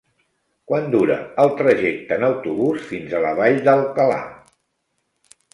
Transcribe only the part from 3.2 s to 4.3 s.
la Vall d'Alcalà?